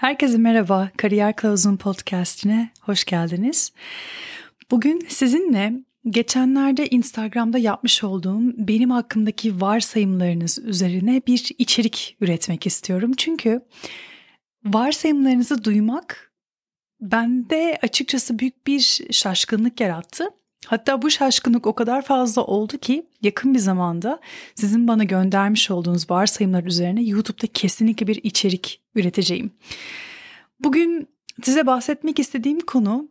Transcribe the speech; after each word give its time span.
Herkese 0.00 0.38
merhaba, 0.38 0.90
Kariyer 0.96 1.36
Kılavuzu'nun 1.36 1.76
podcastine 1.76 2.70
hoş 2.80 3.04
geldiniz. 3.04 3.72
Bugün 4.70 5.06
sizinle 5.08 5.72
geçenlerde 6.10 6.86
Instagram'da 6.86 7.58
yapmış 7.58 8.04
olduğum 8.04 8.40
benim 8.68 8.90
hakkındaki 8.90 9.60
varsayımlarınız 9.60 10.58
üzerine 10.58 11.22
bir 11.26 11.50
içerik 11.58 12.16
üretmek 12.20 12.66
istiyorum. 12.66 13.12
Çünkü 13.16 13.60
varsayımlarınızı 14.64 15.64
duymak 15.64 16.32
bende 17.00 17.78
açıkçası 17.82 18.38
büyük 18.38 18.66
bir 18.66 19.00
şaşkınlık 19.10 19.80
yarattı. 19.80 20.24
Hatta 20.66 21.02
bu 21.02 21.10
şaşkınlık 21.10 21.66
o 21.66 21.74
kadar 21.74 22.02
fazla 22.02 22.44
oldu 22.44 22.78
ki 22.78 23.06
yakın 23.22 23.54
bir 23.54 23.58
zamanda 23.58 24.20
sizin 24.54 24.88
bana 24.88 25.04
göndermiş 25.04 25.70
olduğunuz 25.70 26.10
varsayımlar 26.10 26.64
üzerine 26.64 27.02
YouTube'da 27.02 27.46
kesinlikle 27.46 28.06
bir 28.06 28.20
içerik 28.22 28.80
üreteceğim. 28.94 29.50
Bugün 30.60 31.08
size 31.42 31.66
bahsetmek 31.66 32.18
istediğim 32.18 32.60
konu 32.60 33.08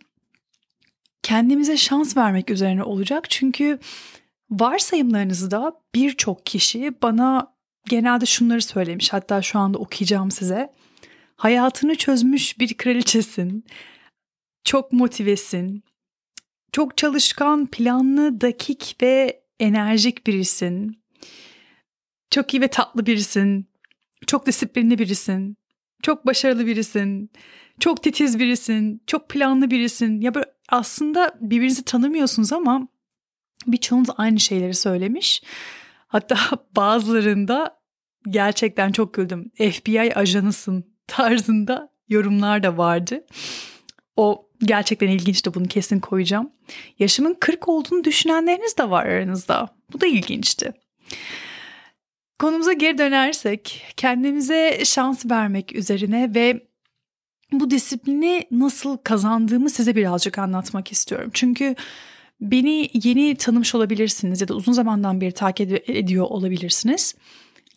kendimize 1.23 1.77
şans 1.77 2.17
vermek 2.17 2.49
üzerine 2.49 2.83
olacak. 2.83 3.29
Çünkü 3.29 3.79
varsayımlarınızda 4.51 5.73
birçok 5.95 6.45
kişi 6.45 6.93
bana 7.01 7.53
genelde 7.89 8.25
şunları 8.25 8.61
söylemiş. 8.61 9.13
Hatta 9.13 9.41
şu 9.41 9.59
anda 9.59 9.77
okuyacağım 9.77 10.31
size. 10.31 10.73
Hayatını 11.35 11.95
çözmüş 11.95 12.59
bir 12.59 12.73
kraliçesin. 12.73 13.65
Çok 14.63 14.93
motivesin 14.93 15.83
çok 16.71 16.97
çalışkan, 16.97 17.67
planlı, 17.67 18.41
dakik 18.41 18.95
ve 19.01 19.43
enerjik 19.59 20.27
birisin. 20.27 21.01
Çok 22.31 22.53
iyi 22.53 22.61
ve 22.61 22.67
tatlı 22.67 23.05
birisin. 23.05 23.69
Çok 24.27 24.45
disiplinli 24.45 24.99
birisin. 24.99 25.57
Çok 26.03 26.25
başarılı 26.25 26.65
birisin. 26.65 27.31
Çok 27.79 28.03
titiz 28.03 28.39
birisin. 28.39 29.03
Çok 29.07 29.29
planlı 29.29 29.71
birisin. 29.71 30.21
Ya 30.21 30.35
böyle 30.35 30.45
aslında 30.69 31.37
birbirinizi 31.41 31.83
tanımıyorsunuz 31.83 32.53
ama 32.53 32.87
birçoğunuz 33.67 34.09
aynı 34.17 34.39
şeyleri 34.39 34.73
söylemiş. 34.73 35.43
Hatta 36.07 36.37
bazılarında 36.75 37.79
gerçekten 38.29 38.91
çok 38.91 39.13
güldüm. 39.13 39.51
FBI 39.55 40.15
ajanısın 40.15 40.85
tarzında 41.07 41.89
yorumlar 42.09 42.63
da 42.63 42.77
vardı. 42.77 43.25
O 44.15 44.48
gerçekten 44.63 45.07
ilginçti 45.07 45.53
bunu 45.53 45.67
kesin 45.67 45.99
koyacağım. 45.99 46.51
Yaşımın 46.99 47.37
40 47.39 47.67
olduğunu 47.67 48.03
düşünenleriniz 48.03 48.77
de 48.77 48.89
var 48.89 49.05
aranızda. 49.05 49.67
Bu 49.93 50.01
da 50.01 50.07
ilginçti. 50.07 50.73
Konumuza 52.39 52.73
geri 52.73 52.97
dönersek 52.97 53.85
kendimize 53.97 54.81
şans 54.85 55.25
vermek 55.25 55.75
üzerine 55.75 56.35
ve 56.35 56.69
bu 57.51 57.71
disiplini 57.71 58.47
nasıl 58.51 58.97
kazandığımı 58.97 59.69
size 59.69 59.95
birazcık 59.95 60.37
anlatmak 60.37 60.91
istiyorum. 60.91 61.29
Çünkü 61.33 61.75
beni 62.41 62.89
yeni 62.93 63.35
tanımış 63.35 63.75
olabilirsiniz 63.75 64.41
ya 64.41 64.47
da 64.47 64.53
uzun 64.53 64.71
zamandan 64.71 65.21
beri 65.21 65.31
takip 65.31 65.89
ediyor 65.89 66.25
olabilirsiniz. 66.25 67.15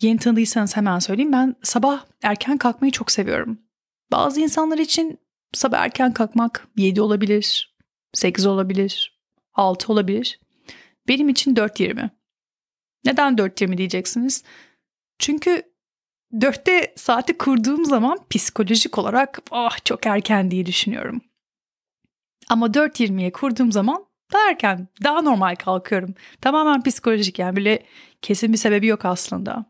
Yeni 0.00 0.19
tanıdıysanız 0.19 0.77
hemen 0.77 0.98
söyleyeyim 0.98 1.33
ben 1.33 1.56
sabah 1.62 2.05
erken 2.22 2.58
kalkmayı 2.58 2.92
çok 2.92 3.11
seviyorum. 3.11 3.58
Bazı 4.12 4.41
insanlar 4.41 4.78
için 4.78 5.19
sabah 5.55 5.78
erken 5.78 6.12
kalkmak 6.12 6.69
7 6.77 7.00
olabilir, 7.00 7.77
8 8.12 8.47
olabilir, 8.47 9.20
6 9.55 9.92
olabilir. 9.92 10.41
Benim 11.08 11.28
için 11.28 11.55
4.20. 11.55 12.11
Neden 13.05 13.34
4.20 13.34 13.78
diyeceksiniz? 13.78 14.45
Çünkü 15.19 15.62
4'te 16.33 16.95
saati 16.97 17.39
kurduğum 17.39 17.84
zaman 17.84 18.19
psikolojik 18.30 18.98
olarak 18.98 19.39
ah 19.50 19.84
çok 19.84 20.06
erken 20.06 20.50
diye 20.50 20.67
düşünüyorum. 20.67 21.20
Ama 22.48 22.67
4.20'ye 22.67 23.33
kurduğum 23.33 23.73
zaman 23.73 24.06
daha 24.33 24.50
erken, 24.50 24.89
daha 25.05 25.23
normal 25.23 25.56
kalkıyorum. 25.56 26.14
Tamamen 26.41 26.83
psikolojik 26.83 27.39
yani 27.39 27.57
böyle 27.57 27.83
kesin 28.23 28.52
bir 28.52 28.58
sebebi 28.58 28.86
yok 28.86 29.05
aslında. 29.05 29.64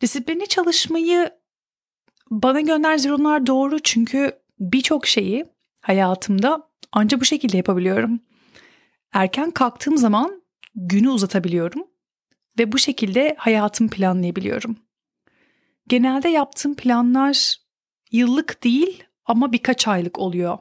Disiplinli 0.00 0.46
çalışmayı 0.46 1.30
bana 2.30 2.60
gönder 2.60 2.98
yorumlar 2.98 3.46
doğru 3.46 3.78
çünkü 3.78 4.41
birçok 4.62 5.06
şeyi 5.06 5.46
hayatımda 5.80 6.68
ancak 6.92 7.20
bu 7.20 7.24
şekilde 7.24 7.56
yapabiliyorum. 7.56 8.20
Erken 9.12 9.50
kalktığım 9.50 9.96
zaman 9.96 10.42
günü 10.74 11.08
uzatabiliyorum 11.08 11.84
ve 12.58 12.72
bu 12.72 12.78
şekilde 12.78 13.34
hayatımı 13.38 13.90
planlayabiliyorum. 13.90 14.76
Genelde 15.88 16.28
yaptığım 16.28 16.74
planlar 16.74 17.56
yıllık 18.12 18.64
değil 18.64 19.04
ama 19.26 19.52
birkaç 19.52 19.88
aylık 19.88 20.18
oluyor. 20.18 20.58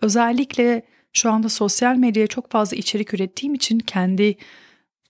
Özellikle 0.00 0.82
şu 1.12 1.30
anda 1.30 1.48
sosyal 1.48 1.96
medyaya 1.96 2.26
çok 2.26 2.50
fazla 2.50 2.76
içerik 2.76 3.14
ürettiğim 3.14 3.54
için 3.54 3.78
kendi 3.78 4.36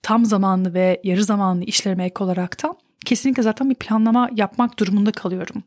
tam 0.01 0.25
zamanlı 0.25 0.73
ve 0.73 1.01
yarı 1.03 1.23
zamanlı 1.23 1.63
işlerime 1.63 2.05
ek 2.05 2.23
olaraktan 2.23 2.77
kesinlikle 3.05 3.43
zaten 3.43 3.69
bir 3.69 3.75
planlama 3.75 4.29
yapmak 4.35 4.79
durumunda 4.79 5.11
kalıyorum. 5.11 5.63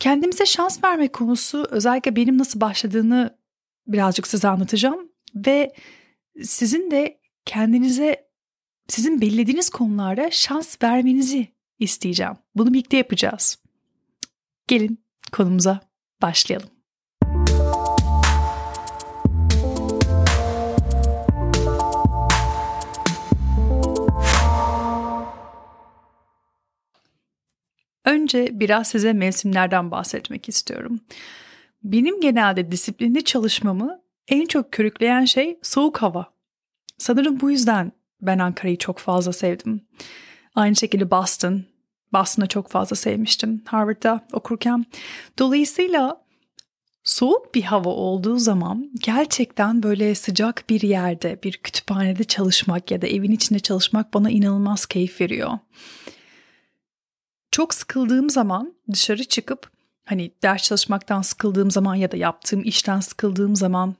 Kendimize 0.00 0.46
şans 0.46 0.84
verme 0.84 1.08
konusu 1.08 1.66
özellikle 1.70 2.16
benim 2.16 2.38
nasıl 2.38 2.60
başladığını 2.60 3.38
birazcık 3.86 4.26
size 4.26 4.48
anlatacağım 4.48 5.08
ve 5.34 5.72
sizin 6.42 6.90
de 6.90 7.20
kendinize 7.44 8.30
sizin 8.88 9.20
belirlediğiniz 9.20 9.70
konularda 9.70 10.30
şans 10.30 10.82
vermenizi 10.82 11.48
isteyeceğim. 11.78 12.36
Bunu 12.54 12.72
birlikte 12.72 12.96
yapacağız. 12.96 13.58
Gelin 14.68 15.04
konumuza 15.32 15.80
başlayalım. 16.22 16.79
Önce 28.10 28.60
biraz 28.60 28.88
size 28.88 29.12
mevsimlerden 29.12 29.90
bahsetmek 29.90 30.48
istiyorum. 30.48 31.00
Benim 31.82 32.20
genelde 32.20 32.72
disiplinli 32.72 33.24
çalışmamı 33.24 34.00
en 34.28 34.46
çok 34.46 34.72
körükleyen 34.72 35.24
şey 35.24 35.58
soğuk 35.62 36.02
hava. 36.02 36.32
Sanırım 36.98 37.40
bu 37.40 37.50
yüzden 37.50 37.92
ben 38.20 38.38
Ankara'yı 38.38 38.78
çok 38.78 38.98
fazla 38.98 39.32
sevdim. 39.32 39.80
Aynı 40.54 40.76
şekilde 40.76 41.10
Boston. 41.10 41.64
Boston'ı 42.12 42.48
çok 42.48 42.68
fazla 42.68 42.96
sevmiştim 42.96 43.62
Harvard'da 43.66 44.26
okurken. 44.32 44.86
Dolayısıyla 45.38 46.24
soğuk 47.04 47.54
bir 47.54 47.62
hava 47.62 47.90
olduğu 47.90 48.38
zaman 48.38 48.90
gerçekten 49.02 49.82
böyle 49.82 50.14
sıcak 50.14 50.64
bir 50.70 50.80
yerde, 50.80 51.38
bir 51.42 51.52
kütüphanede 51.52 52.24
çalışmak 52.24 52.90
ya 52.90 53.02
da 53.02 53.06
evin 53.06 53.32
içinde 53.32 53.58
çalışmak 53.58 54.14
bana 54.14 54.30
inanılmaz 54.30 54.86
keyif 54.86 55.20
veriyor. 55.20 55.58
Çok 57.50 57.74
sıkıldığım 57.74 58.30
zaman 58.30 58.74
dışarı 58.92 59.24
çıkıp 59.24 59.70
hani 60.04 60.30
ders 60.42 60.62
çalışmaktan 60.62 61.22
sıkıldığım 61.22 61.70
zaman 61.70 61.94
ya 61.94 62.12
da 62.12 62.16
yaptığım 62.16 62.62
işten 62.64 63.00
sıkıldığım 63.00 63.56
zaman 63.56 63.94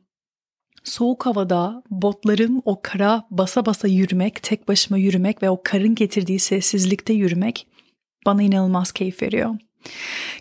soğuk 0.85 1.27
havada 1.27 1.83
botlarım 1.91 2.63
o 2.65 2.81
kara 2.83 3.27
basa 3.31 3.67
basa 3.67 3.89
yürümek, 3.89 4.43
tek 4.43 4.69
başıma 4.69 4.99
yürümek 4.99 5.43
ve 5.43 5.51
o 5.51 5.61
karın 5.65 5.95
getirdiği 5.95 6.39
sessizlikte 6.39 7.13
yürümek 7.13 7.67
bana 8.27 8.43
inanılmaz 8.43 8.93
keyif 8.93 9.23
veriyor. 9.23 9.57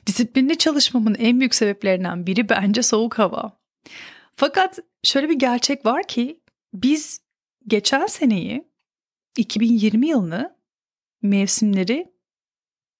Disiplinli 0.07 0.57
çalışmamın 0.57 1.15
en 1.15 1.39
büyük 1.39 1.55
sebeplerinden 1.55 2.27
biri 2.27 2.49
bence 2.49 2.83
soğuk 2.83 3.19
hava. 3.19 3.59
Fakat 4.35 4.79
şöyle 5.03 5.29
bir 5.29 5.39
gerçek 5.39 5.85
var 5.85 6.07
ki 6.07 6.39
biz 6.73 7.21
geçen 7.67 8.05
seneyi 8.05 8.63
2020 9.37 10.07
yılını 10.07 10.55
mevsimleri 11.21 12.18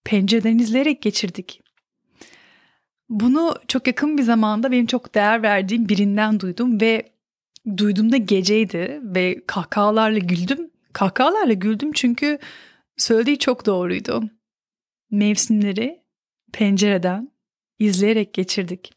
pencereden 0.09 0.57
izleyerek 0.57 1.01
geçirdik. 1.01 1.61
Bunu 3.09 3.55
çok 3.67 3.87
yakın 3.87 4.17
bir 4.17 4.23
zamanda 4.23 4.71
benim 4.71 4.85
çok 4.85 5.15
değer 5.15 5.44
verdiğim 5.44 5.89
birinden 5.89 6.39
duydum 6.39 6.81
ve 6.81 7.11
duyduğumda 7.77 8.17
geceydi 8.17 9.01
ve 9.03 9.41
kahkahalarla 9.47 10.17
güldüm. 10.17 10.71
Kahkahalarla 10.94 11.53
güldüm 11.53 11.91
çünkü 11.94 12.39
söylediği 12.97 13.39
çok 13.39 13.65
doğruydu. 13.65 14.29
Mevsimleri 15.11 16.03
pencereden 16.53 17.31
izleyerek 17.79 18.33
geçirdik. 18.33 18.94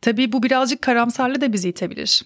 Tabii 0.00 0.32
bu 0.32 0.42
birazcık 0.42 0.82
karamsarlı 0.82 1.40
da 1.40 1.52
bizi 1.52 1.68
itebilir. 1.68 2.22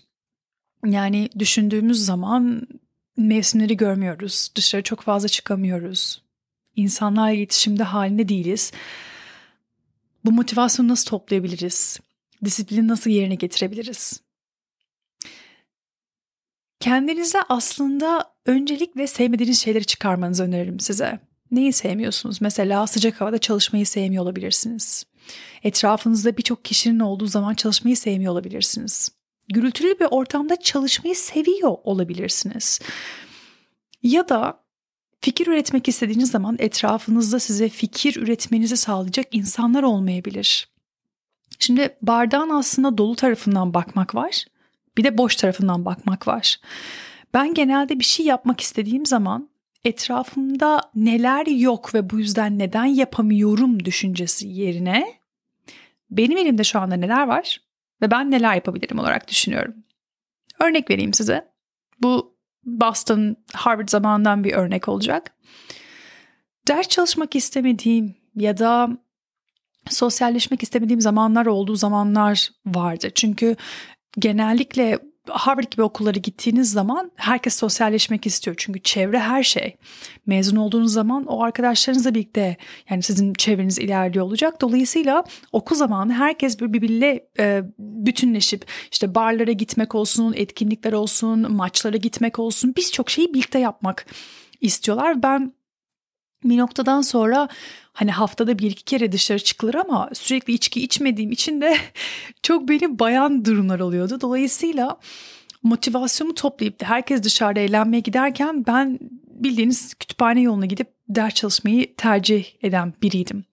Yani 0.87 1.28
düşündüğümüz 1.38 2.05
zaman 2.05 2.69
mevsimleri 3.17 3.76
görmüyoruz. 3.76 4.50
Dışarı 4.56 4.82
çok 4.82 5.00
fazla 5.00 5.28
çıkamıyoruz 5.28 6.25
insanlarla 6.76 7.32
iletişimde 7.32 7.82
halinde 7.82 8.29
değiliz. 8.29 8.73
Bu 10.25 10.32
motivasyonu 10.32 10.88
nasıl 10.88 11.11
toplayabiliriz? 11.11 12.00
Disiplini 12.44 12.88
nasıl 12.88 13.11
yerine 13.11 13.35
getirebiliriz? 13.35 14.21
Kendinize 16.81 17.38
aslında 17.49 18.35
öncelikle 18.47 19.06
sevmediğiniz 19.06 19.62
şeyleri 19.62 19.85
çıkarmanızı 19.85 20.44
öneririm 20.44 20.81
size. 20.81 21.21
Neyi 21.50 21.73
sevmiyorsunuz? 21.73 22.41
Mesela 22.41 22.87
sıcak 22.87 23.20
havada 23.20 23.38
çalışmayı 23.38 23.87
sevmiyor 23.87 24.23
olabilirsiniz. 24.23 25.05
Etrafınızda 25.62 26.37
birçok 26.37 26.65
kişinin 26.65 27.00
olduğu 27.00 27.27
zaman 27.27 27.55
çalışmayı 27.55 27.97
sevmiyor 27.97 28.32
olabilirsiniz. 28.32 29.12
Gürültülü 29.49 29.99
bir 30.00 30.06
ortamda 30.11 30.61
çalışmayı 30.61 31.17
seviyor 31.17 31.77
olabilirsiniz. 31.85 32.81
Ya 34.03 34.29
da 34.29 34.63
fikir 35.25 35.47
üretmek 35.47 35.88
istediğiniz 35.88 36.31
zaman 36.31 36.56
etrafınızda 36.59 37.41
size 37.41 37.69
fikir 37.69 38.17
üretmenizi 38.17 38.76
sağlayacak 38.76 39.26
insanlar 39.32 39.82
olmayabilir. 39.82 40.69
Şimdi 41.59 41.97
bardağın 42.03 42.50
aslında 42.50 42.99
dolu 42.99 43.17
tarafından 43.17 43.75
bakmak 43.75 44.15
var. 44.15 44.44
Bir 44.97 45.05
de 45.05 45.19
boş 45.19 45.37
tarafından 45.37 45.85
bakmak 45.85 46.29
var. 46.29 46.56
Ben 47.35 47.55
genelde 47.55 47.99
bir 47.99 48.05
şey 48.05 48.26
yapmak 48.26 48.61
istediğim 48.61 49.06
zaman 49.06 49.49
etrafımda 49.85 50.81
neler 50.94 51.47
yok 51.47 51.94
ve 51.94 52.11
bu 52.11 52.19
yüzden 52.19 52.59
neden 52.59 52.85
yapamıyorum 52.85 53.85
düşüncesi 53.85 54.49
yerine 54.49 55.15
benim 56.11 56.38
elimde 56.38 56.65
şu 56.65 56.81
anda 56.81 56.97
neler 56.97 57.27
var 57.27 57.61
ve 58.03 58.11
ben 58.11 58.31
neler 58.31 58.55
yapabilirim 58.55 58.99
olarak 58.99 59.29
düşünüyorum. 59.29 59.75
Örnek 60.61 60.91
vereyim 60.91 61.15
size. 61.15 61.49
Bu 62.03 62.33
Boston 62.66 63.37
Harvard 63.52 63.88
zamanından 63.88 64.44
bir 64.44 64.52
örnek 64.52 64.88
olacak. 64.88 65.34
Ders 66.69 66.88
çalışmak 66.88 67.37
istemediğim 67.37 68.14
ya 68.37 68.58
da 68.58 68.88
sosyalleşmek 69.90 70.62
istemediğim 70.62 71.00
zamanlar 71.00 71.46
olduğu 71.46 71.76
zamanlar 71.76 72.50
vardı. 72.66 73.11
Çünkü 73.14 73.56
genellikle 74.19 74.99
Harvard 75.29 75.71
gibi 75.71 75.82
okullara 75.82 76.19
gittiğiniz 76.19 76.73
zaman 76.73 77.12
herkes 77.17 77.56
sosyalleşmek 77.56 78.26
istiyor. 78.26 78.56
Çünkü 78.59 78.82
çevre 78.82 79.19
her 79.19 79.43
şey. 79.43 79.76
Mezun 80.26 80.56
olduğunuz 80.56 80.93
zaman 80.93 81.25
o 81.25 81.43
arkadaşlarınızla 81.43 82.15
birlikte 82.15 82.56
yani 82.91 83.03
sizin 83.03 83.35
çevreniz 83.35 83.79
ilerliyor 83.79 84.25
olacak. 84.25 84.61
Dolayısıyla 84.61 85.25
okul 85.53 85.76
zamanı 85.76 86.12
herkes 86.12 86.61
birbiriyle 86.61 87.26
e, 87.38 87.62
bütünleşip 87.79 88.67
işte 88.93 89.15
barlara 89.15 89.53
gitmek 89.53 89.94
olsun, 89.94 90.32
etkinlikler 90.37 90.93
olsun, 90.93 91.53
maçlara 91.53 91.97
gitmek 91.97 92.38
olsun 92.38 92.75
birçok 92.77 93.11
şeyi 93.11 93.35
birlikte 93.35 93.59
yapmak 93.59 94.06
istiyorlar. 94.61 95.23
Ben 95.23 95.53
bir 96.44 96.58
noktadan 96.58 97.00
sonra 97.00 97.49
hani 97.93 98.11
haftada 98.11 98.58
bir 98.58 98.70
iki 98.70 98.85
kere 98.85 99.12
dışarı 99.12 99.38
çıkılır 99.38 99.75
ama 99.75 100.11
sürekli 100.12 100.52
içki 100.52 100.82
içmediğim 100.82 101.32
için 101.32 101.61
de 101.61 101.76
çok 102.43 102.69
beni 102.69 102.99
bayan 102.99 103.44
durumlar 103.44 103.81
oluyordu. 103.81 104.20
Dolayısıyla 104.20 104.99
motivasyonumu 105.62 106.35
toplayıp 106.35 106.81
da 106.81 106.87
herkes 106.87 107.23
dışarıda 107.23 107.61
eğlenmeye 107.61 108.00
giderken 108.00 108.67
ben 108.67 108.99
bildiğiniz 109.26 109.94
kütüphane 109.94 110.41
yoluna 110.41 110.67
gidip 110.67 110.88
ders 111.08 111.35
çalışmayı 111.35 111.94
tercih 111.96 112.44
eden 112.62 112.93
biriydim. 113.02 113.44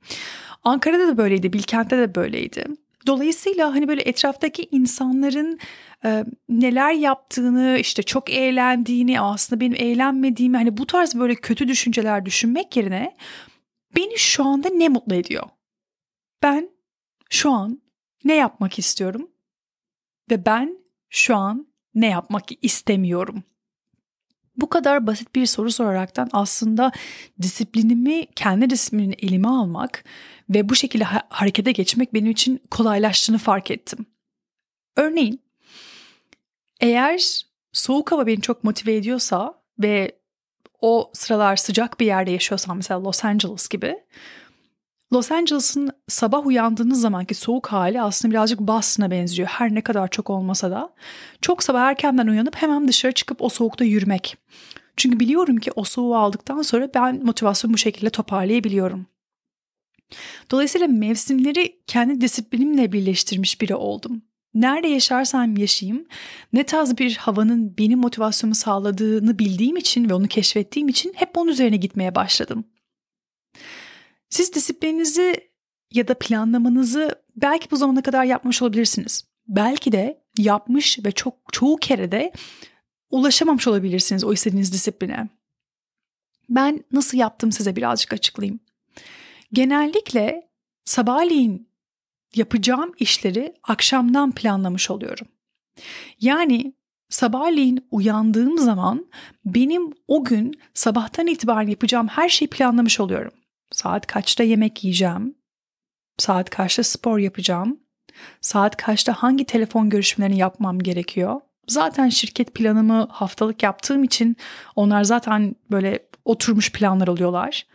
Ankara'da 0.63 1.07
da 1.07 1.17
böyleydi, 1.17 1.53
Bilkent'te 1.53 1.97
de 1.97 2.15
böyleydi. 2.15 2.65
Dolayısıyla 3.07 3.73
hani 3.73 3.88
böyle 3.88 4.01
etraftaki 4.01 4.67
insanların 4.71 5.59
e, 6.06 6.25
neler 6.50 6.94
yaptığını, 6.94 7.77
işte 7.80 8.03
çok 8.03 8.30
eğlendiğini, 8.30 9.21
aslında 9.21 9.59
benim 9.62 9.75
eğlenmediğimi 9.75 10.57
hani 10.57 10.77
bu 10.77 10.88
tarz 10.88 11.15
böyle 11.15 11.36
kötü 11.36 11.68
düşünceler 11.68 12.25
düşünmek 12.25 12.77
yerine 12.77 13.15
beni 13.95 14.18
şu 14.18 14.45
anda 14.45 14.69
ne 14.69 14.89
mutlu 14.89 15.15
ediyor? 15.15 15.44
Ben 16.44 16.69
şu 17.30 17.51
an 17.51 17.81
ne 18.24 18.36
yapmak 18.36 18.80
istiyorum? 18.80 19.31
Ve 20.31 20.45
ben 20.45 20.77
şu 21.09 21.36
an 21.36 21.68
ne 21.95 22.07
yapmak 22.07 22.44
istemiyorum? 22.62 23.44
Bu 24.57 24.69
kadar 24.69 25.07
basit 25.07 25.36
bir 25.36 25.45
soru 25.45 25.71
soraraktan 25.71 26.30
aslında 26.33 26.92
disiplinimi, 27.42 28.25
kendi 28.36 28.69
disiplinini 28.69 29.13
elime 29.13 29.48
almak 29.48 30.03
ve 30.50 30.69
bu 30.69 30.75
şekilde 30.75 31.03
ha- 31.03 31.27
harekete 31.30 31.71
geçmek 31.71 32.13
benim 32.13 32.31
için 32.31 32.62
kolaylaştığını 32.71 33.38
fark 33.38 33.71
ettim. 33.71 34.06
Örneğin 34.95 35.42
eğer 36.81 37.45
soğuk 37.73 38.11
hava 38.11 38.27
beni 38.27 38.41
çok 38.41 38.63
motive 38.63 38.95
ediyorsa 38.95 39.53
ve 39.79 40.11
o 40.81 41.11
sıralar 41.13 41.55
sıcak 41.55 41.99
bir 41.99 42.05
yerde 42.05 42.31
yaşıyorsam 42.31 42.77
mesela 42.77 43.03
Los 43.03 43.25
Angeles 43.25 43.69
gibi 43.69 43.97
Los 45.13 45.31
Angeles'ın 45.31 45.91
sabah 46.07 46.45
uyandığınız 46.45 47.01
zamanki 47.01 47.35
soğuk 47.35 47.67
hali 47.67 48.01
aslında 48.01 48.31
birazcık 48.31 48.59
Boston'a 48.59 49.11
benziyor. 49.11 49.47
Her 49.47 49.75
ne 49.75 49.81
kadar 49.81 50.07
çok 50.07 50.29
olmasa 50.29 50.71
da. 50.71 50.93
Çok 51.41 51.63
sabah 51.63 51.81
erkenden 51.81 52.27
uyanıp 52.27 52.55
hemen 52.55 52.87
dışarı 52.87 53.11
çıkıp 53.11 53.41
o 53.41 53.49
soğukta 53.49 53.85
yürümek. 53.85 54.37
Çünkü 54.97 55.19
biliyorum 55.19 55.57
ki 55.57 55.71
o 55.75 55.83
soğuğu 55.83 56.15
aldıktan 56.15 56.61
sonra 56.61 56.89
ben 56.95 57.25
motivasyonumu 57.25 57.73
bu 57.73 57.77
şekilde 57.77 58.09
toparlayabiliyorum. 58.09 59.05
Dolayısıyla 60.51 60.87
mevsimleri 60.87 61.81
kendi 61.87 62.21
disiplinimle 62.21 62.91
birleştirmiş 62.91 63.61
biri 63.61 63.75
oldum. 63.75 64.21
Nerede 64.53 64.88
yaşarsam 64.88 65.57
yaşayayım, 65.57 66.07
ne 66.53 66.63
tarz 66.63 66.98
bir 66.98 67.15
havanın 67.15 67.77
benim 67.77 68.00
motivasyonumu 68.00 68.56
sağladığını 68.56 69.39
bildiğim 69.39 69.77
için 69.77 70.09
ve 70.09 70.13
onu 70.13 70.27
keşfettiğim 70.27 70.88
için 70.88 71.13
hep 71.15 71.38
onun 71.38 71.51
üzerine 71.51 71.77
gitmeye 71.77 72.15
başladım. 72.15 72.65
Siz 74.30 74.53
disiplininizi 74.53 75.51
ya 75.92 76.07
da 76.07 76.19
planlamanızı 76.19 77.15
belki 77.36 77.71
bu 77.71 77.75
zamana 77.77 78.01
kadar 78.01 78.24
yapmış 78.24 78.62
olabilirsiniz. 78.62 79.24
Belki 79.48 79.92
de 79.92 80.24
yapmış 80.38 81.00
ve 81.06 81.12
çok 81.12 81.38
çoğu 81.51 81.77
kere 81.77 82.12
de 82.12 82.31
ulaşamamış 83.09 83.68
olabilirsiniz 83.68 84.24
o 84.24 84.33
istediğiniz 84.33 84.74
disipline. 84.74 85.30
Ben 86.50 86.83
nasıl 86.92 87.18
yaptım 87.18 87.51
size 87.51 87.75
birazcık 87.75 88.13
açıklayayım. 88.13 88.59
Genellikle 89.53 90.50
sabahleyin 90.86 91.70
yapacağım 92.35 92.91
işleri 92.99 93.53
akşamdan 93.63 94.31
planlamış 94.31 94.91
oluyorum. 94.91 95.27
Yani 96.21 96.73
sabahleyin 97.09 97.87
uyandığım 97.91 98.57
zaman 98.57 99.05
benim 99.45 99.93
o 100.07 100.23
gün 100.23 100.53
sabahtan 100.73 101.27
itibaren 101.27 101.67
yapacağım 101.67 102.07
her 102.07 102.29
şeyi 102.29 102.49
planlamış 102.49 102.99
oluyorum. 102.99 103.33
Saat 103.71 104.07
kaçta 104.07 104.43
yemek 104.43 104.83
yiyeceğim? 104.83 105.35
Saat 106.17 106.49
kaçta 106.49 106.83
spor 106.83 107.19
yapacağım? 107.19 107.79
Saat 108.41 108.77
kaçta 108.77 109.13
hangi 109.13 109.45
telefon 109.45 109.89
görüşmelerini 109.89 110.37
yapmam 110.37 110.79
gerekiyor? 110.79 111.41
Zaten 111.67 112.09
şirket 112.09 112.53
planımı 112.53 113.07
haftalık 113.11 113.63
yaptığım 113.63 114.03
için 114.03 114.37
onlar 114.75 115.03
zaten 115.03 115.55
böyle 115.71 115.99
oturmuş 116.25 116.71
planlar 116.71 117.07
oluyorlar. 117.07 117.67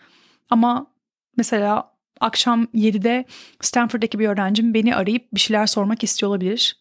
Ama 0.50 0.86
mesela 1.36 1.95
akşam 2.20 2.64
7'de 2.64 3.24
Stanford'daki 3.60 4.18
bir 4.18 4.28
öğrencim 4.28 4.74
beni 4.74 4.96
arayıp 4.96 5.34
bir 5.34 5.40
şeyler 5.40 5.66
sormak 5.66 6.04
istiyor 6.04 6.30
olabilir. 6.30 6.78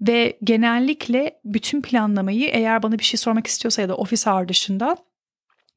Ve 0.00 0.38
genellikle 0.44 1.40
bütün 1.44 1.82
planlamayı 1.82 2.48
eğer 2.52 2.82
bana 2.82 2.98
bir 2.98 3.04
şey 3.04 3.18
sormak 3.18 3.46
istiyorsa 3.46 3.82
ya 3.82 3.88
da 3.88 3.96
ofis 3.96 4.26
hour 4.26 4.48
dışında 4.48 4.96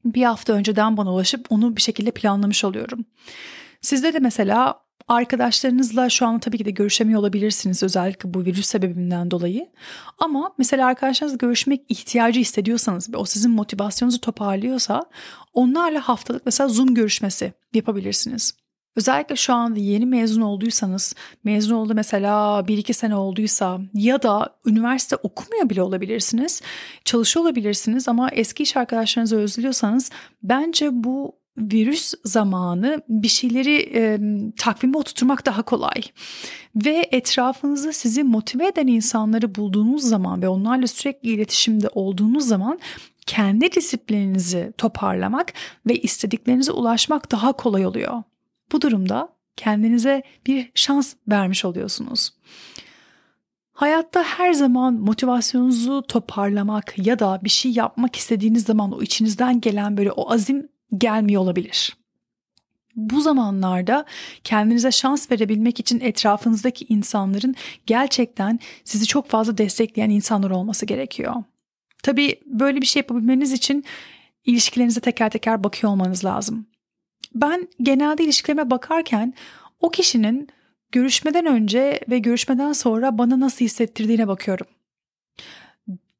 bir 0.04 0.22
hafta 0.22 0.52
önceden 0.52 0.96
bana 0.96 1.12
ulaşıp 1.12 1.46
onu 1.50 1.76
bir 1.76 1.82
şekilde 1.82 2.10
planlamış 2.10 2.64
oluyorum. 2.64 3.04
Sizde 3.80 4.12
de 4.14 4.18
mesela 4.18 4.80
arkadaşlarınızla 5.08 6.08
şu 6.08 6.26
an 6.26 6.38
tabii 6.38 6.58
ki 6.58 6.64
de 6.64 6.70
görüşemiyor 6.70 7.20
olabilirsiniz 7.20 7.82
özellikle 7.82 8.34
bu 8.34 8.44
virüs 8.44 8.66
sebebinden 8.66 9.30
dolayı. 9.30 9.68
Ama 10.18 10.54
mesela 10.58 10.86
arkadaşlarınızla 10.86 11.46
görüşmek 11.46 11.82
ihtiyacı 11.88 12.40
hissediyorsanız 12.40 13.12
ve 13.12 13.16
o 13.16 13.24
sizin 13.24 13.50
motivasyonunuzu 13.50 14.20
toparlıyorsa 14.20 15.02
onlarla 15.52 16.08
haftalık 16.08 16.46
mesela 16.46 16.68
Zoom 16.68 16.94
görüşmesi 16.94 17.52
yapabilirsiniz. 17.74 18.65
Özellikle 18.96 19.36
şu 19.36 19.54
anda 19.54 19.78
yeni 19.78 20.06
mezun 20.06 20.40
olduysanız, 20.40 21.14
mezun 21.44 21.74
oldu 21.74 21.94
mesela 21.94 22.60
1-2 22.60 22.92
sene 22.92 23.16
olduysa 23.16 23.80
ya 23.94 24.22
da 24.22 24.56
üniversite 24.66 25.16
okumuyor 25.16 25.70
bile 25.70 25.82
olabilirsiniz, 25.82 26.62
çalışıyor 27.04 27.44
olabilirsiniz 27.44 28.08
ama 28.08 28.28
eski 28.30 28.62
iş 28.62 28.76
arkadaşlarınızı 28.76 29.36
özlüyorsanız 29.36 30.10
bence 30.42 30.88
bu 30.92 31.32
virüs 31.58 32.14
zamanı 32.24 33.02
bir 33.08 33.28
şeyleri 33.28 33.76
e, 33.94 34.20
takvime 34.58 34.98
oturtmak 34.98 35.46
daha 35.46 35.62
kolay. 35.62 36.02
Ve 36.76 37.08
etrafınızda 37.10 37.92
sizi 37.92 38.22
motive 38.24 38.66
eden 38.66 38.86
insanları 38.86 39.54
bulduğunuz 39.54 40.02
zaman 40.02 40.42
ve 40.42 40.48
onlarla 40.48 40.86
sürekli 40.86 41.28
iletişimde 41.28 41.88
olduğunuz 41.94 42.46
zaman 42.46 42.78
kendi 43.26 43.72
disiplininizi 43.72 44.72
toparlamak 44.78 45.52
ve 45.86 45.96
istediklerinize 45.96 46.72
ulaşmak 46.72 47.32
daha 47.32 47.52
kolay 47.52 47.86
oluyor. 47.86 48.22
Bu 48.72 48.80
durumda 48.80 49.36
kendinize 49.56 50.22
bir 50.46 50.70
şans 50.74 51.14
vermiş 51.28 51.64
oluyorsunuz. 51.64 52.32
Hayatta 53.72 54.22
her 54.22 54.52
zaman 54.52 54.94
motivasyonunuzu 54.94 56.02
toparlamak 56.08 57.06
ya 57.06 57.18
da 57.18 57.40
bir 57.44 57.48
şey 57.48 57.72
yapmak 57.72 58.16
istediğiniz 58.16 58.64
zaman 58.64 58.92
o 58.92 59.02
içinizden 59.02 59.60
gelen 59.60 59.96
böyle 59.96 60.12
o 60.12 60.32
azim 60.32 60.68
gelmiyor 60.98 61.42
olabilir. 61.42 61.96
Bu 62.96 63.20
zamanlarda 63.20 64.04
kendinize 64.44 64.90
şans 64.90 65.30
verebilmek 65.30 65.80
için 65.80 66.00
etrafınızdaki 66.00 66.84
insanların 66.88 67.54
gerçekten 67.86 68.60
sizi 68.84 69.06
çok 69.06 69.28
fazla 69.28 69.58
destekleyen 69.58 70.10
insanlar 70.10 70.50
olması 70.50 70.86
gerekiyor. 70.86 71.34
Tabii 72.02 72.40
böyle 72.46 72.80
bir 72.80 72.86
şey 72.86 73.00
yapabilmeniz 73.00 73.52
için 73.52 73.84
ilişkilerinize 74.44 75.00
teker 75.00 75.30
teker 75.30 75.64
bakıyor 75.64 75.92
olmanız 75.92 76.24
lazım 76.24 76.66
ben 77.34 77.68
genelde 77.82 78.24
ilişkilerime 78.24 78.70
bakarken 78.70 79.34
o 79.80 79.90
kişinin 79.90 80.48
görüşmeden 80.92 81.46
önce 81.46 82.00
ve 82.10 82.18
görüşmeden 82.18 82.72
sonra 82.72 83.18
bana 83.18 83.40
nasıl 83.40 83.64
hissettirdiğine 83.64 84.28
bakıyorum. 84.28 84.66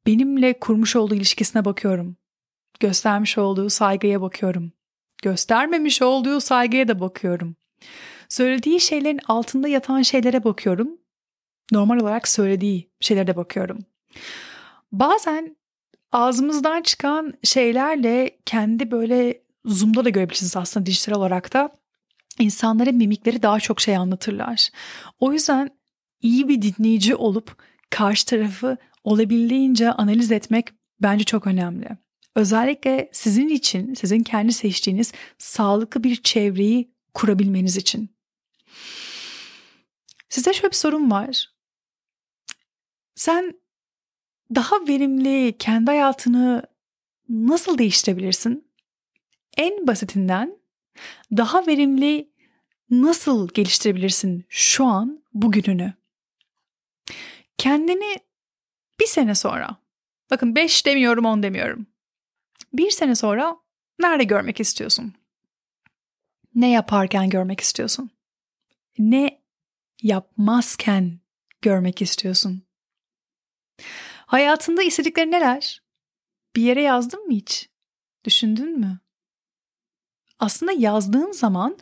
Benimle 0.07 0.59
kurmuş 0.59 0.95
olduğu 0.95 1.15
ilişkisine 1.15 1.65
bakıyorum. 1.65 2.17
Göstermiş 2.79 3.37
olduğu 3.37 3.69
saygıya 3.69 4.21
bakıyorum. 4.21 4.71
Göstermemiş 5.23 6.01
olduğu 6.01 6.39
saygıya 6.39 6.87
da 6.87 6.99
bakıyorum. 6.99 7.55
Söylediği 8.29 8.79
şeylerin 8.79 9.19
altında 9.27 9.67
yatan 9.67 10.01
şeylere 10.01 10.43
bakıyorum. 10.43 10.97
Normal 11.71 11.99
olarak 11.99 12.27
söylediği 12.27 12.89
şeylere 12.99 13.27
de 13.27 13.35
bakıyorum. 13.35 13.79
Bazen 14.91 15.55
ağzımızdan 16.11 16.81
çıkan 16.81 17.33
şeylerle 17.43 18.37
kendi 18.45 18.91
böyle 18.91 19.41
zoom'da 19.67 20.05
da 20.05 20.09
görebilirsiniz 20.09 20.57
aslında 20.57 20.85
dijital 20.85 21.13
olarak 21.13 21.53
da 21.53 21.69
insanların 22.39 22.95
mimikleri 22.95 23.41
daha 23.41 23.59
çok 23.59 23.81
şey 23.81 23.97
anlatırlar. 23.97 24.69
O 25.19 25.33
yüzden 25.33 25.69
iyi 26.21 26.47
bir 26.47 26.61
dinleyici 26.61 27.15
olup 27.15 27.63
karşı 27.89 28.25
tarafı 28.25 28.77
olabildiğince 29.03 29.91
analiz 29.91 30.31
etmek 30.31 30.67
bence 31.01 31.23
çok 31.23 31.47
önemli. 31.47 31.89
Özellikle 32.35 33.09
sizin 33.13 33.49
için, 33.49 33.93
sizin 33.93 34.23
kendi 34.23 34.53
seçtiğiniz 34.53 35.13
sağlıklı 35.37 36.03
bir 36.03 36.15
çevreyi 36.15 36.91
kurabilmeniz 37.13 37.77
için. 37.77 38.17
Size 40.29 40.53
şöyle 40.53 40.71
bir 40.71 40.75
sorum 40.75 41.11
var. 41.11 41.49
Sen 43.15 43.53
daha 44.55 44.75
verimli 44.87 45.55
kendi 45.59 45.91
hayatını 45.91 46.63
nasıl 47.29 47.77
değiştirebilirsin? 47.77 48.66
En 49.57 49.87
basitinden 49.87 50.59
daha 51.31 51.67
verimli 51.67 52.31
nasıl 52.89 53.49
geliştirebilirsin 53.49 54.45
şu 54.49 54.85
an 54.85 55.23
bugününü? 55.33 55.93
Kendini 57.57 58.15
bir 58.99 59.07
sene 59.07 59.35
sonra, 59.35 59.77
bakın 60.31 60.55
beş 60.55 60.85
demiyorum 60.85 61.25
on 61.25 61.43
demiyorum. 61.43 61.87
Bir 62.73 62.91
sene 62.91 63.15
sonra 63.15 63.57
nerede 63.99 64.23
görmek 64.23 64.59
istiyorsun? 64.59 65.13
Ne 66.55 66.71
yaparken 66.71 67.29
görmek 67.29 67.59
istiyorsun? 67.59 68.11
Ne 68.99 69.43
yapmazken 70.03 71.19
görmek 71.61 72.01
istiyorsun? 72.01 72.63
Hayatında 74.25 74.83
istedikleri 74.83 75.31
neler? 75.31 75.81
Bir 76.55 76.61
yere 76.61 76.81
yazdın 76.81 77.25
mı 77.25 77.33
hiç? 77.33 77.69
Düşündün 78.25 78.79
mü? 78.79 78.99
Aslında 80.39 80.71
yazdığın 80.71 81.31
zaman 81.31 81.77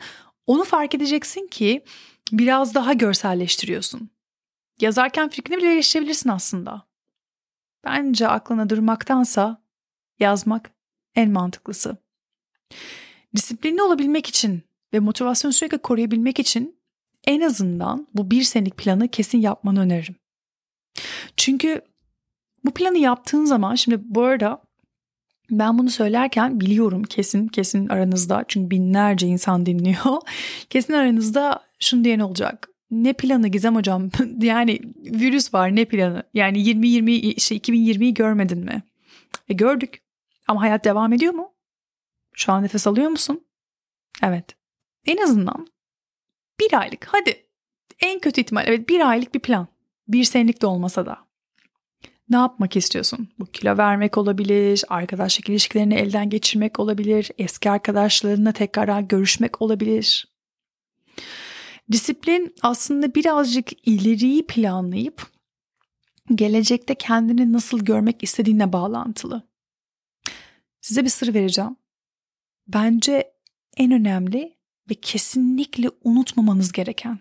onu 0.46 0.64
fark 0.64 0.94
edeceksin 0.94 1.46
ki 1.46 1.84
biraz 2.32 2.74
daha 2.74 2.92
görselleştiriyorsun. 2.92 4.10
Yazarken 4.80 5.28
fikrini 5.28 5.56
bile 5.56 5.66
değiştirebilirsin 5.66 6.28
aslında. 6.28 6.86
Bence 7.84 8.28
aklına 8.28 8.70
durmaktansa 8.70 9.62
yazmak 10.18 10.70
en 11.14 11.30
mantıklısı. 11.30 11.96
Disiplinli 13.36 13.82
olabilmek 13.82 14.26
için 14.26 14.62
ve 14.92 15.00
motivasyonu 15.00 15.52
sürekli 15.52 15.78
koruyabilmek 15.78 16.38
için 16.38 16.80
en 17.24 17.40
azından 17.40 18.08
bu 18.14 18.30
bir 18.30 18.42
senelik 18.42 18.76
planı 18.76 19.08
kesin 19.08 19.38
yapmanı 19.38 19.80
öneririm. 19.80 20.16
Çünkü 21.36 21.82
bu 22.64 22.74
planı 22.74 22.98
yaptığın 22.98 23.44
zaman 23.44 23.74
şimdi 23.74 23.98
bu 24.02 24.22
arada 24.22 24.62
ben 25.50 25.78
bunu 25.78 25.90
söylerken 25.90 26.60
biliyorum 26.60 27.02
kesin 27.02 27.48
kesin 27.48 27.88
aranızda 27.88 28.44
çünkü 28.48 28.70
binlerce 28.70 29.26
insan 29.26 29.66
dinliyor. 29.66 30.20
Kesin 30.70 30.92
aranızda 30.92 31.60
şunu 31.78 32.04
diyen 32.04 32.18
olacak. 32.18 32.68
Ne 32.90 33.12
planı 33.12 33.48
Gizem 33.48 33.74
hocam? 33.74 34.10
yani 34.40 34.80
virüs 34.98 35.54
var 35.54 35.76
ne 35.76 35.84
planı? 35.84 36.22
Yani 36.34 36.58
2020 36.58 37.12
işte 37.12 37.56
2020'yi 37.56 38.14
görmedin 38.14 38.58
mi? 38.58 38.82
E 39.48 39.54
gördük. 39.54 40.02
Ama 40.48 40.60
hayat 40.60 40.84
devam 40.84 41.12
ediyor 41.12 41.32
mu? 41.32 41.52
Şu 42.32 42.52
an 42.52 42.62
nefes 42.62 42.86
alıyor 42.86 43.08
musun? 43.08 43.44
Evet. 44.22 44.56
En 45.06 45.16
azından 45.16 45.66
bir 46.60 46.80
aylık 46.80 47.08
hadi 47.10 47.46
en 48.00 48.18
kötü 48.18 48.40
ihtimal 48.40 48.64
evet 48.66 48.88
bir 48.88 49.08
aylık 49.08 49.34
bir 49.34 49.40
plan. 49.40 49.68
Bir 50.08 50.24
senelik 50.24 50.62
de 50.62 50.66
olmasa 50.66 51.06
da. 51.06 51.25
Ne 52.28 52.36
yapmak 52.36 52.76
istiyorsun? 52.76 53.28
Bu 53.38 53.46
kilo 53.46 53.76
vermek 53.78 54.18
olabilir, 54.18 54.84
arkadaşlık 54.88 55.48
ilişkilerini 55.48 55.94
elden 55.94 56.30
geçirmek 56.30 56.80
olabilir, 56.80 57.30
eski 57.38 57.70
arkadaşlarınla 57.70 58.52
tekrar 58.52 59.00
görüşmek 59.00 59.62
olabilir. 59.62 60.28
Disiplin 61.92 62.54
aslında 62.62 63.14
birazcık 63.14 63.88
ileriyi 63.88 64.46
planlayıp 64.46 65.26
gelecekte 66.34 66.94
kendini 66.94 67.52
nasıl 67.52 67.84
görmek 67.84 68.22
istediğine 68.22 68.72
bağlantılı. 68.72 69.48
Size 70.80 71.04
bir 71.04 71.08
sır 71.08 71.34
vereceğim. 71.34 71.76
Bence 72.68 73.32
en 73.76 73.92
önemli 73.92 74.56
ve 74.90 74.94
kesinlikle 74.94 75.90
unutmamanız 76.04 76.72
gereken 76.72 77.18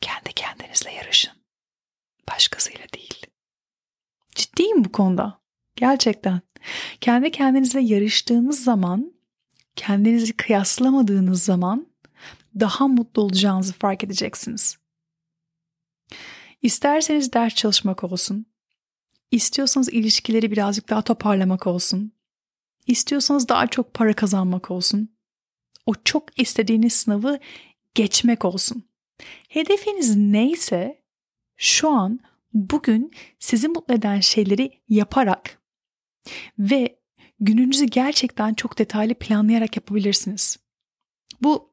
kendi 0.00 0.32
kendinizle 0.32 0.92
yarışın. 0.92 1.39
Başkasıyla 2.34 2.84
değil. 2.94 3.26
Ciddiyim 4.34 4.84
bu 4.84 4.92
konuda. 4.92 5.40
Gerçekten. 5.76 6.40
Kendi 7.00 7.30
kendinizle 7.30 7.80
yarıştığınız 7.80 8.64
zaman, 8.64 9.12
kendinizi 9.76 10.32
kıyaslamadığınız 10.32 11.42
zaman 11.44 11.86
daha 12.60 12.88
mutlu 12.88 13.22
olacağınızı 13.22 13.72
fark 13.72 14.04
edeceksiniz. 14.04 14.78
İsterseniz 16.62 17.32
ders 17.32 17.54
çalışmak 17.54 18.04
olsun, 18.04 18.46
İstiyorsanız 19.30 19.88
ilişkileri 19.88 20.50
birazcık 20.50 20.90
daha 20.90 21.02
toparlamak 21.02 21.66
olsun. 21.66 22.12
İstiyorsanız 22.86 23.48
daha 23.48 23.66
çok 23.66 23.94
para 23.94 24.12
kazanmak 24.12 24.70
olsun. 24.70 25.16
O 25.86 25.92
çok 26.04 26.40
istediğiniz 26.40 26.92
sınavı 26.92 27.38
geçmek 27.94 28.44
olsun. 28.44 28.84
Hedefiniz 29.48 30.16
neyse 30.16 30.99
şu 31.60 31.90
an 31.90 32.20
bugün 32.52 33.10
sizi 33.38 33.68
mutlu 33.68 33.94
eden 33.94 34.20
şeyleri 34.20 34.70
yaparak 34.88 35.58
ve 36.58 36.98
gününüzü 37.40 37.84
gerçekten 37.84 38.54
çok 38.54 38.78
detaylı 38.78 39.14
planlayarak 39.14 39.76
yapabilirsiniz. 39.76 40.58
Bu 41.42 41.70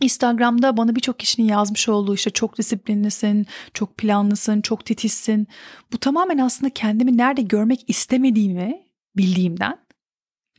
Instagram'da 0.00 0.76
bana 0.76 0.96
birçok 0.96 1.18
kişinin 1.18 1.46
yazmış 1.46 1.88
olduğu 1.88 2.14
işte 2.14 2.30
çok 2.30 2.58
disiplinlisin, 2.58 3.46
çok 3.74 3.96
planlısın, 3.96 4.60
çok 4.60 4.84
titizsin. 4.84 5.46
Bu 5.92 5.98
tamamen 5.98 6.38
aslında 6.38 6.70
kendimi 6.70 7.16
nerede 7.16 7.42
görmek 7.42 7.84
istemediğimi 7.90 8.86
bildiğimden 9.16 9.78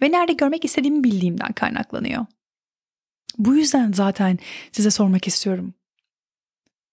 ve 0.01 0.12
nerede 0.12 0.34
görmek 0.34 0.65
istediğimi 0.65 1.03
bildiğimden 1.03 1.51
kaynaklanıyor. 1.53 2.25
Bu 3.38 3.55
yüzden 3.55 3.91
zaten 3.91 4.38
size 4.72 4.91
sormak 4.91 5.27
istiyorum. 5.27 5.74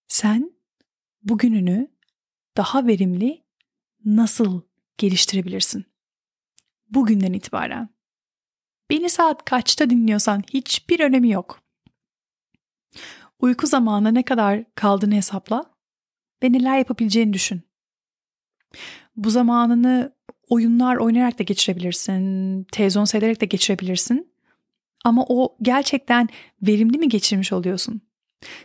Sen 0.07 0.50
bugününü 1.23 1.87
daha 2.57 2.87
verimli 2.87 3.43
nasıl 4.05 4.61
geliştirebilirsin? 4.97 5.85
Bugünden 6.89 7.33
itibaren. 7.33 7.89
Beni 8.89 9.09
saat 9.09 9.45
kaçta 9.45 9.89
dinliyorsan 9.89 10.43
hiçbir 10.53 10.99
önemi 10.99 11.29
yok. 11.29 11.63
Uyku 13.39 13.67
zamanına 13.67 14.11
ne 14.11 14.23
kadar 14.23 14.63
kaldığını 14.75 15.15
hesapla 15.15 15.65
ve 16.43 16.51
neler 16.51 16.77
yapabileceğini 16.77 17.33
düşün. 17.33 17.61
Bu 19.15 19.29
zamanını 19.29 20.15
oyunlar 20.49 20.95
oynayarak 20.95 21.39
da 21.39 21.43
geçirebilirsin, 21.43 22.63
televizyon 22.63 23.05
seyrederek 23.05 23.41
de 23.41 23.45
geçirebilirsin. 23.45 24.33
Ama 25.05 25.25
o 25.29 25.57
gerçekten 25.61 26.27
verimli 26.61 26.97
mi 26.97 27.09
geçirmiş 27.09 27.53
oluyorsun? 27.53 28.01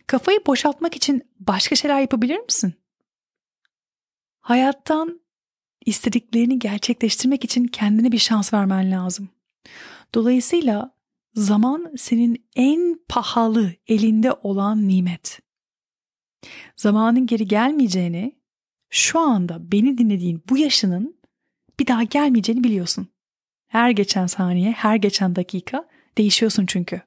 Kafayı 0.06 0.40
boşaltmak 0.46 0.96
için 0.96 1.22
başka 1.40 1.76
şeyler 1.76 2.00
yapabilir 2.00 2.38
misin? 2.38 2.74
Hayattan 4.40 5.20
istediklerini 5.86 6.58
gerçekleştirmek 6.58 7.44
için 7.44 7.64
kendine 7.64 8.12
bir 8.12 8.18
şans 8.18 8.54
vermen 8.54 8.90
lazım. 8.90 9.28
Dolayısıyla 10.14 10.96
Zaman 11.36 11.92
senin 11.96 12.48
en 12.56 13.00
pahalı 13.08 13.72
elinde 13.86 14.32
olan 14.32 14.88
nimet. 14.88 15.40
Zamanın 16.76 17.26
geri 17.26 17.48
gelmeyeceğini, 17.48 18.36
şu 18.90 19.18
anda 19.18 19.72
beni 19.72 19.98
dinlediğin 19.98 20.42
bu 20.48 20.58
yaşının 20.58 21.20
bir 21.80 21.86
daha 21.86 22.02
gelmeyeceğini 22.02 22.64
biliyorsun. 22.64 23.08
Her 23.66 23.90
geçen 23.90 24.26
saniye, 24.26 24.72
her 24.72 24.96
geçen 24.96 25.36
dakika 25.36 25.88
değişiyorsun 26.18 26.66
çünkü. 26.66 27.02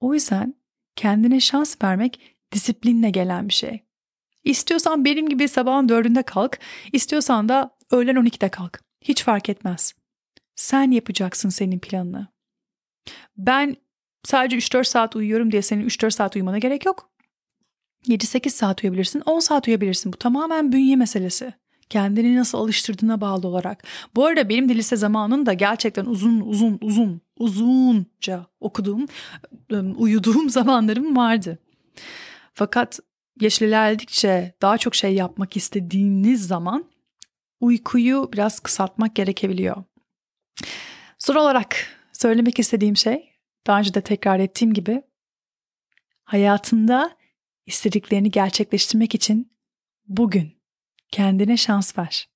O 0.00 0.14
yüzden 0.14 0.54
kendine 0.96 1.40
şans 1.40 1.76
vermek 1.82 2.20
disiplinle 2.52 3.10
gelen 3.10 3.48
bir 3.48 3.54
şey. 3.54 3.82
İstiyorsan 4.44 5.04
benim 5.04 5.28
gibi 5.28 5.48
sabahın 5.48 5.88
dördünde 5.88 6.22
kalk, 6.22 6.58
istiyorsan 6.92 7.48
da 7.48 7.76
öğlen 7.90 8.16
12'de 8.16 8.48
kalk. 8.48 8.80
Hiç 9.00 9.22
fark 9.22 9.48
etmez. 9.48 9.94
Sen 10.54 10.90
yapacaksın 10.90 11.48
senin 11.48 11.78
planını. 11.78 12.28
Ben 13.36 13.76
sadece 14.24 14.56
3-4 14.56 14.84
saat 14.84 15.16
uyuyorum 15.16 15.52
diye 15.52 15.62
senin 15.62 15.88
3-4 15.88 16.10
saat 16.10 16.36
uyumana 16.36 16.58
gerek 16.58 16.86
yok. 16.86 17.10
7-8 18.06 18.50
saat 18.50 18.84
uyuyabilirsin, 18.84 19.22
10 19.26 19.40
saat 19.40 19.68
uyuyabilirsin. 19.68 20.12
Bu 20.12 20.16
tamamen 20.16 20.72
bünye 20.72 20.96
meselesi. 20.96 21.52
Kendini 21.92 22.36
nasıl 22.36 22.58
alıştırdığına 22.58 23.20
bağlı 23.20 23.48
olarak. 23.48 23.84
Bu 24.14 24.26
arada 24.26 24.48
benim 24.48 24.68
de 24.68 24.74
lise 24.74 24.96
zamanında 24.96 25.52
gerçekten 25.52 26.04
uzun 26.04 26.40
uzun 26.40 26.78
uzun 26.80 27.20
uzunca 27.38 28.46
okuduğum, 28.60 29.06
uyuduğum 29.96 30.50
zamanlarım 30.58 31.16
vardı. 31.16 31.58
Fakat 32.54 33.00
yaş 33.40 33.60
daha 34.62 34.78
çok 34.78 34.94
şey 34.94 35.14
yapmak 35.14 35.56
istediğiniz 35.56 36.46
zaman 36.46 36.84
uykuyu 37.60 38.30
biraz 38.32 38.60
kısaltmak 38.60 39.16
gerekebiliyor. 39.16 39.84
Son 41.18 41.34
olarak 41.34 41.76
söylemek 42.12 42.58
istediğim 42.58 42.96
şey, 42.96 43.32
daha 43.66 43.78
önce 43.78 43.94
de 43.94 44.00
tekrar 44.00 44.38
ettiğim 44.38 44.72
gibi 44.72 45.02
hayatında 46.24 47.16
istediklerini 47.66 48.30
gerçekleştirmek 48.30 49.14
için 49.14 49.52
bugün 50.08 50.61
kendine 51.12 51.56
şans 51.56 51.98
ver. 51.98 52.28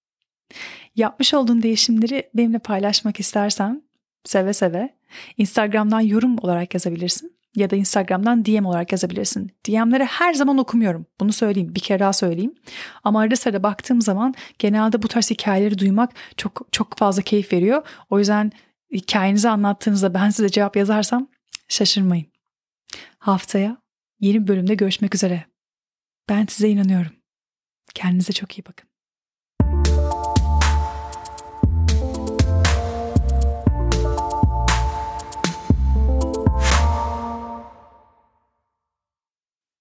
Yapmış 0.96 1.34
olduğun 1.34 1.62
değişimleri 1.62 2.30
benimle 2.34 2.58
paylaşmak 2.58 3.20
istersen 3.20 3.82
seve 4.24 4.52
seve 4.52 4.96
Instagram'dan 5.38 6.00
yorum 6.00 6.38
olarak 6.38 6.74
yazabilirsin 6.74 7.36
ya 7.56 7.70
da 7.70 7.76
Instagram'dan 7.76 8.44
DM 8.44 8.64
olarak 8.64 8.92
yazabilirsin. 8.92 9.50
DM'leri 9.66 10.04
her 10.04 10.34
zaman 10.34 10.58
okumuyorum. 10.58 11.06
Bunu 11.20 11.32
söyleyeyim. 11.32 11.74
Bir 11.74 11.80
kere 11.80 11.98
daha 11.98 12.12
söyleyeyim. 12.12 12.54
Ama 13.04 13.20
arada 13.20 13.36
sırada 13.36 13.62
baktığım 13.62 14.00
zaman 14.00 14.34
genelde 14.58 15.02
bu 15.02 15.08
tarz 15.08 15.30
hikayeleri 15.30 15.78
duymak 15.78 16.12
çok 16.36 16.68
çok 16.72 16.98
fazla 16.98 17.22
keyif 17.22 17.52
veriyor. 17.52 17.86
O 18.10 18.18
yüzden 18.18 18.52
hikayenizi 18.92 19.48
anlattığınızda 19.48 20.14
ben 20.14 20.30
size 20.30 20.48
cevap 20.48 20.76
yazarsam 20.76 21.28
şaşırmayın. 21.68 22.26
Haftaya 23.18 23.76
yeni 24.20 24.42
bir 24.42 24.48
bölümde 24.48 24.74
görüşmek 24.74 25.14
üzere. 25.14 25.44
Ben 26.28 26.46
size 26.46 26.68
inanıyorum. 26.68 27.15
Kendinize 27.96 28.32
çok 28.32 28.58
iyi 28.58 28.64
bakın. 28.66 28.88